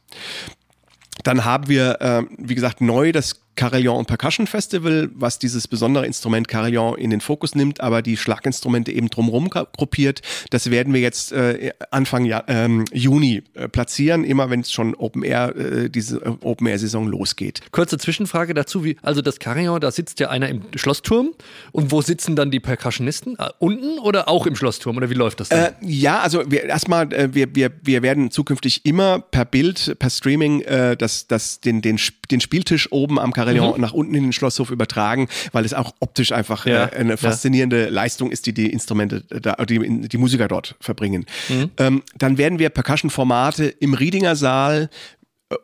[1.23, 6.05] Dann haben wir, äh, wie gesagt, neu das Carillon und Percussion Festival, was dieses besondere
[6.05, 10.21] Instrument Carillon in den Fokus nimmt, aber die Schlaginstrumente eben drumherum gruppiert.
[10.49, 14.95] Das werden wir jetzt äh, Anfang ja, ähm, Juni äh, platzieren, immer wenn es schon
[14.95, 17.61] Open Air, äh, diese äh, Open Air Saison losgeht.
[17.71, 21.33] Kurze Zwischenfrage dazu, wie, also das Carillon, da sitzt ja einer im Schlossturm
[21.71, 23.37] und wo sitzen dann die Percussionisten?
[23.37, 25.59] Äh, unten oder auch im Schlossturm oder wie läuft das dann?
[25.59, 30.63] Äh, ja, also wir, erstmal, wir, wir, wir werden zukünftig immer per Bild, per Streaming
[30.97, 31.99] das, das, den, den,
[32.31, 33.81] den Spieltisch oben am Carillon Carillon mhm.
[33.81, 36.85] nach unten in den Schlosshof übertragen, weil es auch optisch einfach ja.
[36.85, 37.89] äh, eine faszinierende ja.
[37.89, 41.25] Leistung ist, die die Instrumente, da, die, die Musiker dort verbringen.
[41.49, 41.71] Mhm.
[41.77, 44.89] Ähm, dann werden wir Percussion-Formate im Riedinger Saal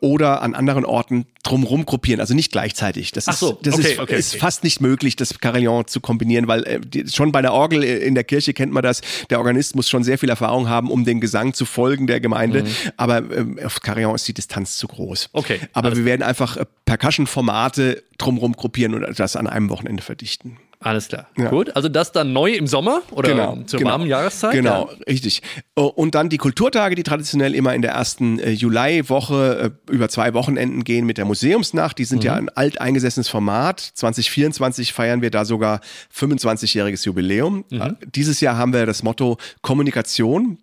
[0.00, 3.12] oder an anderen Orten drumherum gruppieren, also nicht gleichzeitig.
[3.12, 4.40] Das, Ach so, ist, das okay, ist, okay, ist okay.
[4.40, 7.98] fast nicht möglich, das Carillon zu kombinieren, weil äh, die, schon bei der Orgel äh,
[7.98, 9.00] in der Kirche kennt man das.
[9.30, 12.62] Der Organist muss schon sehr viel Erfahrung haben, um den Gesang zu folgen der Gemeinde.
[12.62, 12.68] Mhm.
[12.96, 15.30] Aber äh, auf Carillon ist die Distanz zu groß.
[15.32, 15.60] Okay.
[15.72, 20.58] Aber wir werden einfach äh, Percussion-Formate drumherum gruppieren und das an einem Wochenende verdichten.
[20.82, 21.28] Alles klar.
[21.36, 21.50] Ja.
[21.50, 21.76] Gut.
[21.76, 23.90] Also das dann neu im Sommer oder genau, zur genau.
[23.90, 24.52] warmen Jahreszeit?
[24.52, 24.96] Genau, ja.
[25.06, 25.42] richtig.
[25.76, 30.08] Oh, und dann die Kulturtage, die traditionell immer in der ersten äh, Juliwoche äh, über
[30.08, 31.98] zwei Wochenenden gehen mit der Museumsnacht.
[31.98, 32.26] Die sind mhm.
[32.26, 33.80] ja ein alteingesessenes Format.
[33.80, 35.80] 2024 feiern wir da sogar
[36.16, 37.66] 25-jähriges Jubiläum.
[37.70, 37.80] Mhm.
[37.80, 40.58] Äh, dieses Jahr haben wir das Motto Kommunikation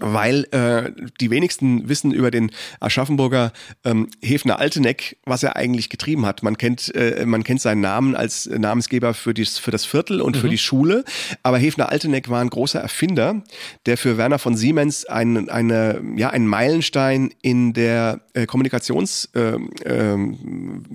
[0.00, 2.50] weil äh, die wenigsten wissen über den
[2.80, 3.52] Aschaffenburger
[3.84, 6.42] ähm, Hefner Alteneck, was er eigentlich getrieben hat.
[6.42, 10.36] Man kennt, äh, man kennt seinen Namen als Namensgeber für, die, für das Viertel und
[10.36, 10.40] mhm.
[10.40, 11.04] für die Schule,
[11.42, 13.42] aber Hefner Alteneck war ein großer Erfinder,
[13.86, 19.56] der für Werner von Siemens ein, eine, ja, einen Meilenstein in der äh, Kommunikations, äh,
[19.84, 20.16] äh,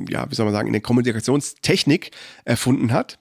[0.10, 2.12] ja, wie soll man sagen, in der Kommunikationstechnik
[2.46, 3.20] erfunden hat.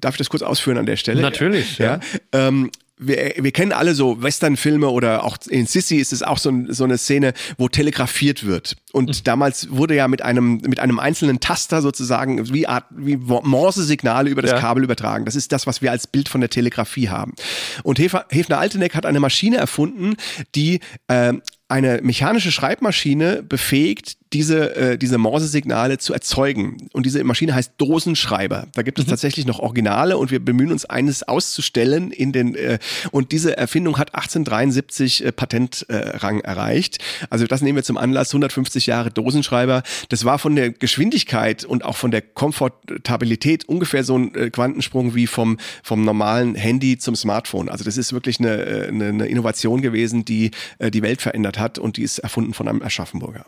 [0.00, 1.22] Darf ich das kurz ausführen an der Stelle?
[1.22, 2.00] Natürlich, ja.
[2.32, 2.48] ja.
[2.48, 6.52] Ähm, wir, wir kennen alle so Westernfilme oder auch in Sissy ist es auch so,
[6.68, 8.76] so eine Szene, wo telegrafiert wird.
[8.92, 9.24] Und mhm.
[9.24, 14.40] damals wurde ja mit einem, mit einem einzelnen Taster sozusagen wie, Art, wie Morse-Signale über
[14.40, 14.60] das ja.
[14.60, 15.26] Kabel übertragen.
[15.26, 17.34] Das ist das, was wir als Bild von der Telegrafie haben.
[17.82, 20.16] Und Hefner Alteneck hat eine Maschine erfunden,
[20.54, 21.34] die äh,
[21.68, 26.88] eine mechanische Schreibmaschine befähigt, diese, äh, diese Morse-Signale zu erzeugen.
[26.92, 28.66] Und diese Maschine heißt Dosenschreiber.
[28.74, 29.10] Da gibt es mhm.
[29.10, 32.78] tatsächlich noch Originale und wir bemühen uns, eines auszustellen in den, äh,
[33.12, 36.98] und diese Erfindung hat 1873 äh, Patentrang äh, erreicht.
[37.30, 39.82] Also das nehmen wir zum Anlass, 150 Jahre Dosenschreiber.
[40.10, 45.14] Das war von der Geschwindigkeit und auch von der Komfortabilität ungefähr so ein äh, Quantensprung
[45.14, 47.70] wie vom, vom normalen Handy zum Smartphone.
[47.70, 51.58] Also das ist wirklich eine, äh, eine, eine Innovation gewesen, die äh, die Welt verändert
[51.58, 53.46] hat und die ist erfunden von einem Aschaffenburger.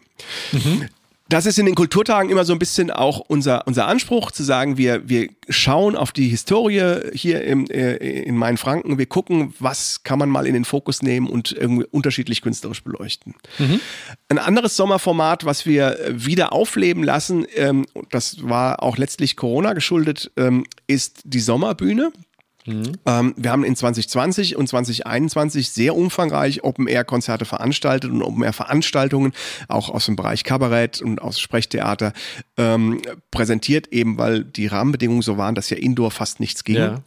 [0.53, 0.78] Mhm.
[1.31, 4.79] Das ist in den Kulturtagen immer so ein bisschen auch unser, unser Anspruch, zu sagen,
[4.79, 10.19] wir, wir schauen auf die Historie hier im, äh, in Mainfranken, wir gucken, was kann
[10.19, 13.35] man mal in den Fokus nehmen und irgendwie unterschiedlich künstlerisch beleuchten.
[13.59, 13.81] Mhm.
[14.29, 20.31] Ein anderes Sommerformat, was wir wieder aufleben lassen, ähm, das war auch letztlich Corona geschuldet,
[20.37, 22.11] ähm, ist die Sommerbühne.
[22.69, 22.93] Mhm.
[23.07, 29.33] Ähm, wir haben in 2020 und 2021 sehr umfangreich Open-Air-Konzerte veranstaltet und Open-Air-Veranstaltungen
[29.69, 32.13] auch aus dem Bereich Kabarett und aus Sprechtheater
[32.57, 33.01] ähm,
[33.31, 36.77] präsentiert, eben weil die Rahmenbedingungen so waren, dass ja Indoor fast nichts ging.
[36.77, 37.03] Ja.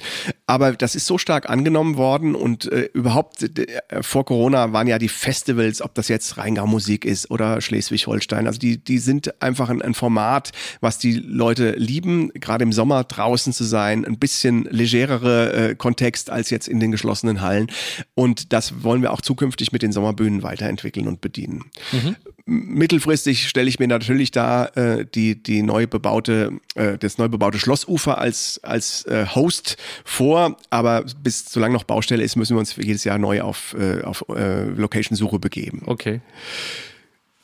[0.48, 4.98] Aber das ist so stark angenommen worden und äh, überhaupt äh, vor Corona waren ja
[4.98, 9.70] die Festivals, ob das jetzt Rheingau Musik ist oder Schleswig-Holstein, also die, die sind einfach
[9.70, 14.64] ein, ein Format, was die Leute lieben, gerade im Sommer draußen zu sein, ein bisschen
[14.66, 17.68] legerere äh, Kontext als jetzt in den geschlossenen Hallen.
[18.14, 21.66] Und das wollen wir auch zukünftig mit den Sommerbühnen weiterentwickeln und bedienen.
[21.92, 22.16] Mhm.
[22.46, 27.60] Mittelfristig stelle ich mir natürlich da äh, die, die neu bebaute, äh, das neu bebaute
[27.60, 32.76] Schlossufer als, als äh, Host vor, aber bis solange noch Baustelle ist, müssen wir uns
[32.76, 35.84] jedes Jahr neu auf, äh, auf äh, Location-Suche begeben.
[35.86, 36.22] Okay.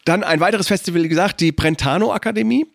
[0.05, 2.65] Dann ein weiteres Festival, wie gesagt, die Brentano Akademie.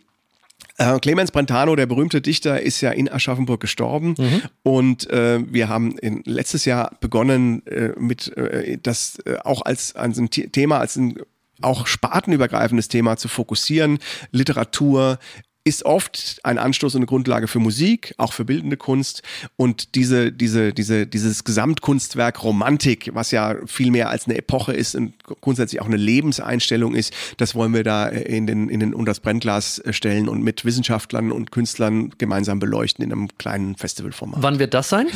[0.79, 4.43] Äh, Clemens Brentano, der berühmte Dichter, ist ja in Aschaffenburg gestorben mhm.
[4.63, 9.95] und äh, wir haben in, letztes Jahr begonnen äh, mit äh, das äh, auch als,
[9.95, 11.19] als ein Thema, als ein
[11.61, 13.99] auch spartenübergreifendes Thema zu fokussieren.
[14.33, 15.19] Literatur,
[15.65, 19.23] ist oft ein Anstoß und eine Grundlage für Musik, auch für bildende Kunst.
[19.57, 24.97] Und diese, diese, diese, dieses Gesamtkunstwerk Romantik, was ja viel mehr als eine Epoche ist
[24.97, 29.11] und grundsätzlich auch eine Lebenseinstellung ist, das wollen wir da in den, in den unter
[29.11, 34.43] das Brennglas stellen und mit Wissenschaftlern und Künstlern gemeinsam beleuchten in einem kleinen Festivalformat.
[34.43, 35.07] Wann wird das sein?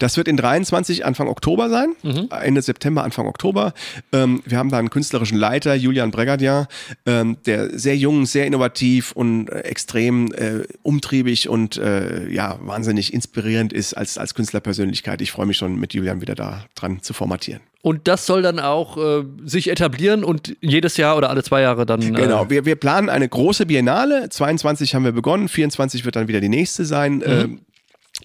[0.00, 2.28] Das wird in 23 Anfang Oktober sein, mhm.
[2.30, 3.72] Ende September, Anfang Oktober.
[4.12, 6.66] Ähm, wir haben da einen künstlerischen Leiter, Julian Bregadien,
[7.06, 13.12] ähm, der sehr jung, sehr innovativ und extrem extrem äh, umtriebig und äh, ja, wahnsinnig
[13.12, 15.20] inspirierend ist als, als Künstlerpersönlichkeit.
[15.20, 17.60] Ich freue mich schon, mit Julian wieder da dran zu formatieren.
[17.82, 21.84] Und das soll dann auch äh, sich etablieren und jedes Jahr oder alle zwei Jahre
[21.84, 22.00] dann.
[22.00, 24.28] Äh genau, wir, wir planen eine große Biennale.
[24.30, 27.16] 22 haben wir begonnen, 24 wird dann wieder die nächste sein.
[27.16, 27.60] Mhm.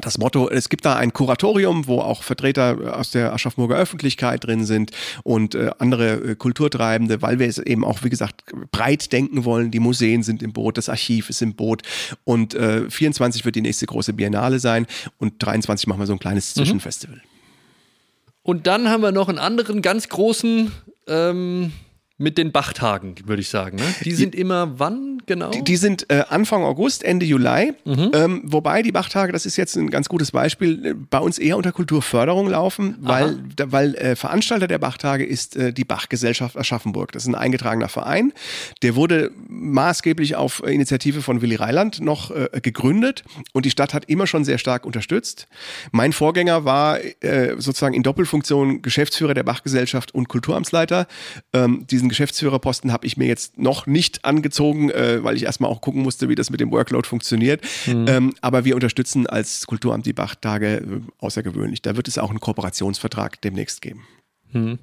[0.02, 4.66] Das Motto, es gibt da ein Kuratorium, wo auch Vertreter aus der Aschaffenburger Öffentlichkeit drin
[4.66, 4.92] sind
[5.24, 9.72] und äh, andere äh, Kulturtreibende, weil wir es eben auch, wie gesagt, breit denken wollen.
[9.72, 11.82] Die Museen sind im Boot, das Archiv ist im Boot
[12.24, 14.86] und äh, 24 wird die nächste große Biennale sein
[15.18, 16.62] und 23 machen wir so ein kleines mhm.
[16.62, 17.22] Zwischenfestival.
[18.44, 20.72] Und dann haben wir noch einen anderen ganz großen
[21.08, 21.74] ähm,
[22.19, 23.77] mit den Bachtagen, würde ich sagen.
[23.77, 23.84] Ne?
[24.03, 25.51] Die sind die, immer wann genau?
[25.51, 27.73] Die, die sind äh, Anfang August, Ende Juli.
[27.86, 28.12] Mhm.
[28.13, 31.58] Ähm, wobei die Bachtage, das ist jetzt ein ganz gutes Beispiel, äh, bei uns eher
[31.58, 37.12] unter Kulturförderung laufen, weil, da, weil äh, Veranstalter der Bachtage ist äh, die Bachgesellschaft Aschaffenburg.
[37.12, 38.34] Das ist ein eingetragener Verein.
[38.82, 44.06] Der wurde maßgeblich auf Initiative von Willy Reiland noch äh, gegründet und die Stadt hat
[44.06, 45.47] immer schon sehr stark unterstützt.
[45.91, 51.08] Mein Vorgänger war äh, sozusagen in Doppelfunktion Geschäftsführer der Bachgesellschaft und Kulturamtsleiter.
[51.53, 55.70] Ähm, diesen diesen Geschäftsführerposten habe ich mir jetzt noch nicht angezogen, äh, weil ich erstmal
[55.70, 57.62] auch gucken musste, wie das mit dem Workload funktioniert.
[57.86, 58.06] Mhm.
[58.08, 61.82] Ähm, aber wir unterstützen als Kulturamt die Bachtage äh, außergewöhnlich.
[61.82, 64.08] Da wird es auch einen Kooperationsvertrag demnächst geben.
[64.54, 64.80] Mhm.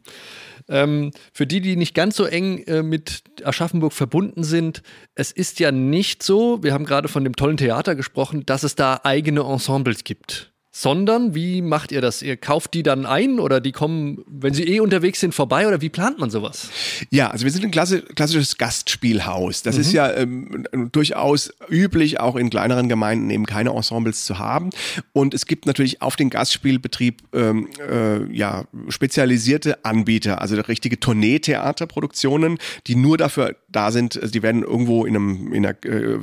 [0.68, 4.82] Ähm, für die, die nicht ganz so eng äh, mit Aschaffenburg verbunden sind,
[5.14, 8.74] es ist ja nicht so, wir haben gerade von dem tollen Theater gesprochen, dass es
[8.74, 12.20] da eigene Ensembles gibt sondern wie macht ihr das?
[12.20, 15.80] Ihr kauft die dann ein oder die kommen, wenn sie eh unterwegs sind, vorbei oder
[15.80, 16.68] wie plant man sowas?
[17.10, 19.62] Ja, also wir sind ein klassisches Gastspielhaus.
[19.62, 19.80] Das mhm.
[19.80, 24.70] ist ja ähm, durchaus üblich, auch in kleineren Gemeinden eben keine Ensembles zu haben.
[25.12, 32.58] Und es gibt natürlich auf den Gastspielbetrieb ähm, äh, ja spezialisierte Anbieter, also richtige Tournee-Theaterproduktionen,
[32.88, 34.20] die nur dafür da sind.
[34.20, 36.18] Also die werden irgendwo in, einem, in einer äh,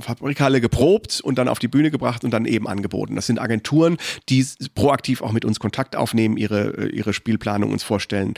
[0.00, 3.14] Fabrikhalle geprobt und dann auf die Bühne gebracht und dann eben angeboten.
[3.14, 3.83] Das sind Agenturen,
[4.28, 8.34] die proaktiv auch mit uns Kontakt aufnehmen, ihre, ihre Spielplanung uns vorstellen.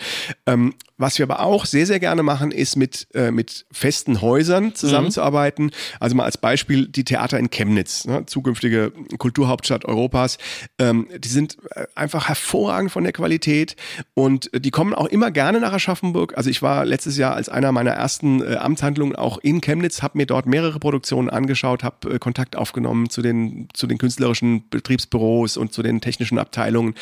[0.47, 4.75] Ähm, was wir aber auch sehr, sehr gerne machen, ist mit, äh, mit festen Häusern
[4.75, 5.67] zusammenzuarbeiten.
[5.67, 5.71] Mhm.
[6.01, 10.39] Also mal als Beispiel die Theater in Chemnitz, ne, zukünftige Kulturhauptstadt Europas.
[10.79, 13.77] Ähm, die sind äh, einfach hervorragend von der Qualität
[14.15, 16.37] und die kommen auch immer gerne nach Aschaffenburg.
[16.37, 20.17] Also ich war letztes Jahr als einer meiner ersten äh, Amtshandlungen auch in Chemnitz, habe
[20.17, 25.36] mir dort mehrere Produktionen angeschaut, habe äh, Kontakt aufgenommen zu den, zu den künstlerischen Betriebsbüros
[25.37, 26.95] und zu den technischen Abteilungen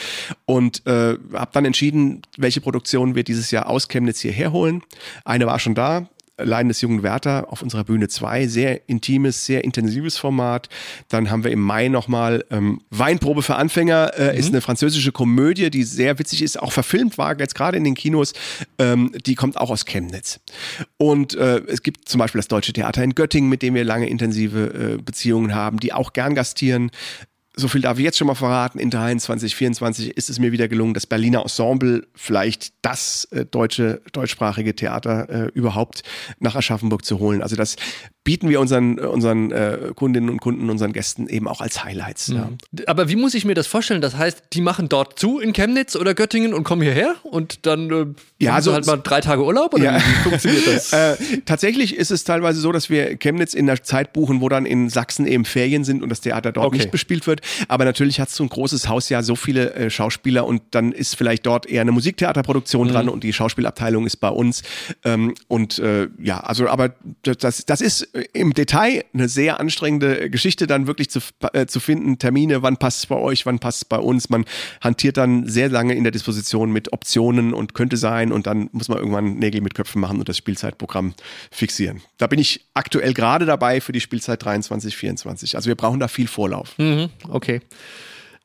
[0.47, 4.83] und äh, habe dann entschieden, welche Produktionen wir dieses Jahr aus aus Chemnitz hierher holen.
[5.25, 8.49] Eine war schon da, Leiden des jungen Werther auf unserer Bühne 2.
[8.49, 10.69] Sehr intimes, sehr intensives Format.
[11.09, 14.19] Dann haben wir im Mai nochmal ähm, Weinprobe für Anfänger.
[14.19, 14.39] Äh, mhm.
[14.39, 17.95] Ist eine französische Komödie, die sehr witzig ist, auch verfilmt war, jetzt gerade in den
[17.95, 18.33] Kinos.
[18.81, 20.41] Ähm, die kommt auch aus Chemnitz.
[20.97, 24.09] Und äh, es gibt zum Beispiel das Deutsche Theater in Göttingen, mit dem wir lange
[24.09, 26.91] intensive äh, Beziehungen haben, die auch gern gastieren
[27.57, 30.69] so viel darf ich jetzt schon mal verraten, in 23, 24 ist es mir wieder
[30.69, 36.03] gelungen, das Berliner Ensemble, vielleicht das äh, deutsche, deutschsprachige Theater äh, überhaupt
[36.41, 37.43] nach Aschaffenburg zu holen.
[37.43, 37.77] Also das
[38.25, 42.29] bieten wir unseren, unseren äh, Kundinnen und Kunden, unseren Gästen eben auch als Highlights.
[42.29, 42.37] Mhm.
[42.37, 42.85] Ja.
[42.87, 44.01] Aber wie muss ich mir das vorstellen?
[44.01, 47.91] Das heißt, die machen dort zu in Chemnitz oder Göttingen und kommen hierher und dann
[47.91, 48.07] äh,
[48.39, 49.97] ja, also halt mal drei Tage Urlaub oder ja.
[49.99, 50.93] wie funktioniert das?
[50.93, 54.65] äh, tatsächlich ist es teilweise so, dass wir Chemnitz in der Zeit buchen, wo dann
[54.65, 56.79] in Sachsen eben Ferien sind und das Theater dort okay.
[56.79, 57.43] nicht bespielt wird.
[57.69, 61.15] Aber natürlich hat so ein großes Haus ja so viele äh, Schauspieler und dann ist
[61.15, 62.93] vielleicht dort eher eine Musiktheaterproduktion mhm.
[62.93, 64.63] dran und die Schauspielabteilung ist bei uns.
[65.05, 70.67] Ähm, und äh, ja, also aber das, das ist im Detail eine sehr anstrengende Geschichte,
[70.67, 71.19] dann wirklich zu,
[71.53, 74.31] äh, zu finden, Termine, wann passt es bei euch, wann passt es bei uns.
[74.31, 74.45] Man
[74.81, 78.89] hantiert dann sehr lange in der Disposition mit Optionen und könnte sein und dann muss
[78.89, 81.15] man irgendwann Nägel mit Köpfen machen und das Spielzeitprogramm
[81.51, 82.03] fixieren.
[82.19, 85.57] Da bin ich aktuell gerade dabei für die Spielzeit 23, 24.
[85.57, 86.79] Also wir brauchen da viel Vorlauf.
[86.79, 87.61] Mhm, okay.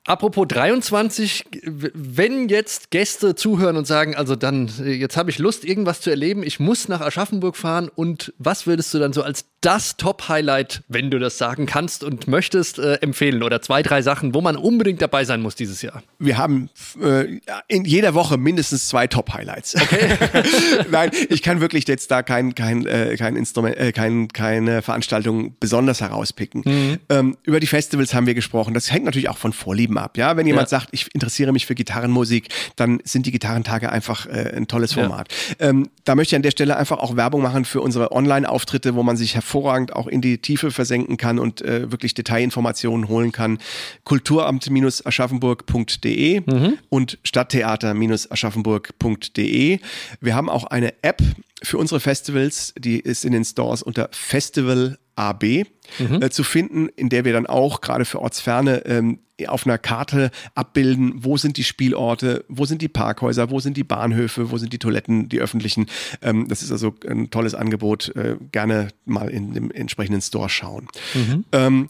[0.10, 1.46] Apropos 23,
[1.94, 6.42] wenn jetzt Gäste zuhören und sagen, also dann, jetzt habe ich Lust, irgendwas zu erleben,
[6.42, 11.12] ich muss nach Aschaffenburg fahren und was würdest du dann so als das Top-Highlight, wenn
[11.12, 13.44] du das sagen kannst und möchtest, äh, empfehlen?
[13.44, 16.02] Oder zwei, drei Sachen, wo man unbedingt dabei sein muss dieses Jahr?
[16.18, 16.70] Wir haben
[17.02, 19.76] äh, in jeder Woche mindestens zwei Top-Highlights.
[19.76, 20.18] Okay.
[20.92, 25.56] Nein, ich kann wirklich jetzt da kein, kein, äh, kein Instrument, äh, kein, keine Veranstaltung
[25.60, 26.64] besonders herauspicken.
[26.66, 26.98] Mhm.
[27.10, 28.74] Ähm, über die Festivals haben wir gesprochen.
[28.74, 30.18] Das hängt natürlich auch von Vorlieben ab.
[30.18, 30.80] Ja, wenn jemand ja.
[30.80, 35.28] sagt, ich interessiere mich für Gitarrenmusik, dann sind die Gitarrentage einfach äh, ein tolles Format.
[35.60, 35.70] Ja.
[35.70, 39.04] Ähm, da möchte ich an der Stelle einfach auch Werbung machen für unsere Online-Auftritte, wo
[39.04, 43.32] man sich hervorragend hervorragend auch in die Tiefe versenken kann und äh, wirklich Detailinformationen holen
[43.32, 43.58] kann.
[44.04, 46.78] Kulturamt-aschaffenburg.de mhm.
[46.90, 49.80] und Stadttheater-aschaffenburg.de.
[50.22, 51.24] Wir haben auch eine App
[51.64, 55.66] für unsere Festivals, die ist in den Stores unter Festival AB
[56.00, 56.22] mhm.
[56.22, 60.32] äh, zu finden, in der wir dann auch gerade für Ortsferne ähm, auf einer Karte
[60.56, 64.74] abbilden, wo sind die Spielorte, wo sind die Parkhäuser, wo sind die Bahnhöfe, wo sind
[64.74, 65.88] die Toiletten, die öffentlichen.
[66.22, 68.16] Ähm, das ist also ein tolles Angebot.
[68.16, 70.88] Äh, gerne mal in dem entsprechenden Store schauen.
[71.14, 71.46] Mhm.
[71.52, 71.90] Ähm,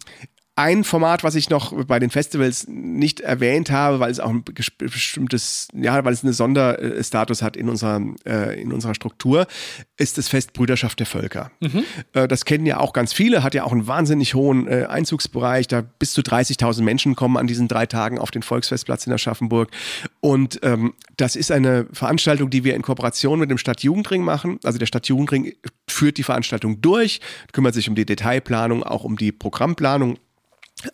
[0.60, 4.44] ein Format, was ich noch bei den Festivals nicht erwähnt habe, weil es auch ein
[4.44, 9.48] bestimmtes, ja, weil es einen Sonderstatus hat in unserer, äh, in unserer Struktur,
[9.96, 11.50] ist das Fest Brüderschaft der Völker.
[11.62, 11.86] Mhm.
[12.12, 15.68] Äh, das kennen ja auch ganz viele, hat ja auch einen wahnsinnig hohen äh, Einzugsbereich.
[15.68, 19.72] Da bis zu 30.000 Menschen kommen an diesen drei Tagen auf den Volksfestplatz in Aschaffenburg.
[20.20, 24.60] Und ähm, das ist eine Veranstaltung, die wir in Kooperation mit dem Stadtjugendring machen.
[24.66, 25.54] Also der Stadtjugendring
[25.88, 27.22] führt die Veranstaltung durch,
[27.54, 30.18] kümmert sich um die Detailplanung, auch um die Programmplanung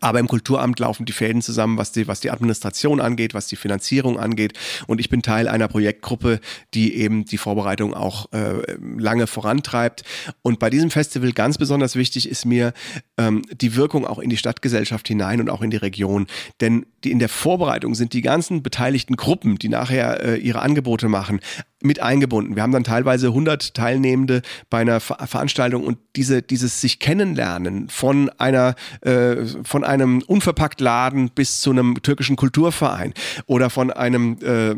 [0.02, 3.56] aber im Kulturamt laufen die Fäden zusammen, was die, was die Administration angeht, was die
[3.56, 4.54] Finanzierung angeht.
[4.88, 6.40] Und ich bin Teil einer Projektgruppe,
[6.74, 10.04] die eben die Vorbereitung auch äh, lange vorantreibt.
[10.42, 12.74] Und bei diesem Festival ganz besonders wichtig ist mir
[13.18, 16.28] ähm, die Wirkung auch in die Stadtgesellschaft hinein und auch in die Region.
[16.62, 21.10] Denn die, in der Vorbereitung sind die ganzen beteiligten Gruppen, die nachher äh, ihre Angebote
[21.10, 21.40] machen,
[21.86, 22.56] mit eingebunden.
[22.56, 27.90] Wir haben dann teilweise 100 Teilnehmende bei einer Ver Veranstaltung und diese, dieses sich kennenlernen
[27.90, 33.14] von einer, äh, von einem unverpackt Laden bis zu einem türkischen Kulturverein
[33.46, 34.76] oder von einem äh,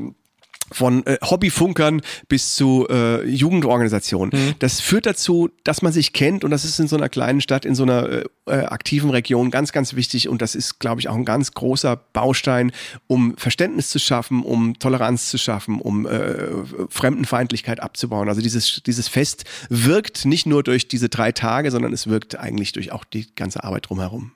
[0.72, 4.32] von äh, Hobbyfunkern bis zu äh, Jugendorganisationen.
[4.34, 4.56] Mhm.
[4.60, 7.66] Das führt dazu, dass man sich kennt und das ist in so einer kleinen Stadt,
[7.66, 11.10] in so einer äh, äh, aktiven Region ganz, ganz wichtig und das ist, glaube ich,
[11.10, 12.72] auch ein ganz großer Baustein,
[13.08, 16.48] um Verständnis zu schaffen, um Toleranz zu schaffen, um äh,
[16.90, 18.30] Fremdenfeindlichkeit abzubauen.
[18.30, 22.72] Also dieses, dieses Fest wirkt nicht nur durch diese drei Tage, sondern es wirkt eigentlich
[22.74, 24.32] durch auch die ganze Arbeit drumherum.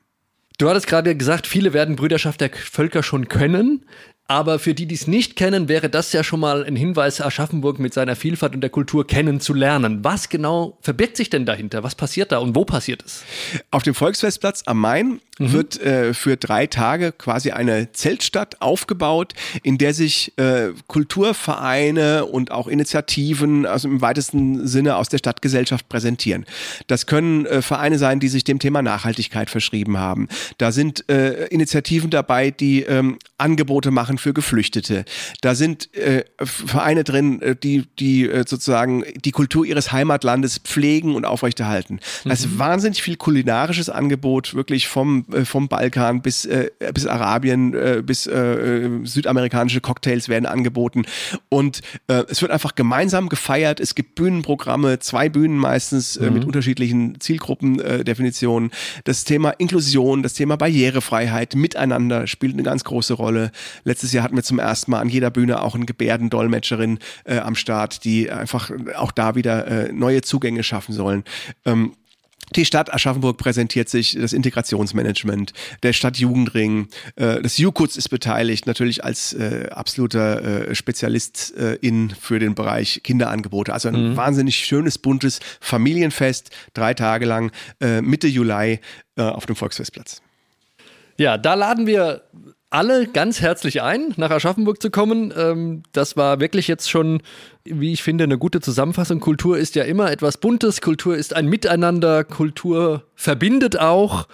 [0.57, 3.83] Du hattest gerade gesagt, viele werden Brüderschaft der Völker schon können.
[4.31, 7.79] Aber für die, die es nicht kennen, wäre das ja schon mal ein Hinweis, Aschaffenburg
[7.79, 10.05] mit seiner Vielfalt und der Kultur kennenzulernen.
[10.05, 11.83] Was genau verbirgt sich denn dahinter?
[11.83, 13.25] Was passiert da und wo passiert es?
[13.71, 15.51] Auf dem Volksfestplatz am Main mhm.
[15.51, 22.51] wird äh, für drei Tage quasi eine Zeltstadt aufgebaut, in der sich äh, Kulturvereine und
[22.51, 26.45] auch Initiativen, also im weitesten Sinne aus der Stadtgesellschaft präsentieren.
[26.87, 30.29] Das können äh, Vereine sein, die sich dem Thema Nachhaltigkeit verschrieben haben.
[30.57, 35.05] Da sind äh, Initiativen dabei, die ähm, Angebote machen für Geflüchtete.
[35.41, 41.15] Da sind äh, Vereine drin, äh, die, die äh, sozusagen die Kultur ihres Heimatlandes pflegen
[41.15, 41.99] und aufrechterhalten.
[42.23, 42.59] Da ist mhm.
[42.59, 48.23] wahnsinnig viel kulinarisches Angebot, wirklich vom, äh, vom Balkan bis, äh, bis Arabien, äh, bis
[48.23, 51.03] südamerikanische Cocktails werden angeboten.
[51.49, 53.79] Und es wird einfach gemeinsam gefeiert.
[53.79, 56.33] Es gibt Bühnenprogramme, zwei Bühnen meistens mhm.
[56.33, 58.71] mit unterschiedlichen Zielgruppendefinitionen.
[59.03, 63.51] Das Thema Inklusion, das Thema Barrierefreiheit, Miteinander spielt eine ganz große Rolle.
[63.83, 67.55] Letztes Jahr hatten wir zum ersten Mal an jeder Bühne auch eine Gebärdendolmetscherin äh, am
[67.55, 71.23] Start, die einfach auch da wieder äh, neue Zugänge schaffen sollen.
[71.65, 71.93] Ähm,
[72.55, 79.03] die Stadt Aschaffenburg präsentiert sich, das Integrationsmanagement, der Stadtjugendring, äh, das JUKUTS ist beteiligt, natürlich
[79.05, 83.73] als äh, absoluter äh, Spezialist äh, in für den Bereich Kinderangebote.
[83.73, 84.17] Also ein mhm.
[84.17, 88.79] wahnsinnig schönes, buntes Familienfest, drei Tage lang, äh, Mitte Juli
[89.15, 90.21] äh, auf dem Volksfestplatz.
[91.17, 92.23] Ja, da laden wir
[92.71, 95.33] alle ganz herzlich ein, nach Aschaffenburg zu kommen.
[95.37, 97.21] Ähm, das war wirklich jetzt schon,
[97.65, 99.19] wie ich finde, eine gute Zusammenfassung.
[99.19, 104.27] Kultur ist ja immer etwas Buntes, Kultur ist ein Miteinander, Kultur verbindet auch.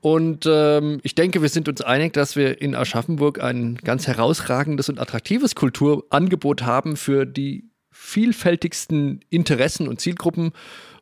[0.00, 4.88] Und ähm, ich denke, wir sind uns einig, dass wir in Aschaffenburg ein ganz herausragendes
[4.88, 10.52] und attraktives Kulturangebot haben für die vielfältigsten Interessen und Zielgruppen.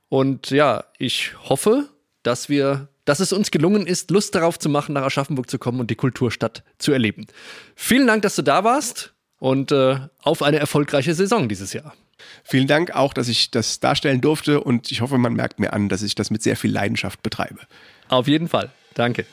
[0.09, 1.89] Und ja, ich hoffe,
[2.23, 5.81] dass wir dass es uns gelungen ist, Lust darauf zu machen, nach Aschaffenburg zu kommen
[5.81, 7.27] und die Kulturstadt zu erleben.
[7.75, 11.95] Vielen Dank, dass du da warst und äh, auf eine erfolgreiche Saison dieses Jahr.
[12.45, 15.89] Vielen Dank auch, dass ich das darstellen durfte und ich hoffe, man merkt mir an,
[15.89, 17.61] dass ich das mit sehr viel Leidenschaft betreibe.
[18.09, 18.71] Auf jeden Fall.
[18.95, 19.27] Danke.